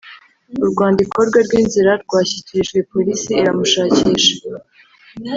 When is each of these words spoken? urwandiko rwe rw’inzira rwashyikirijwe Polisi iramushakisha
urwandiko 0.63 1.17
rwe 1.27 1.39
rw’inzira 1.47 1.91
rwashyikirijwe 2.03 2.79
Polisi 2.91 3.29
iramushakisha 3.41 4.35